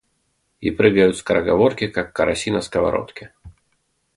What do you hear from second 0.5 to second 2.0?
И прыгают скороговорки,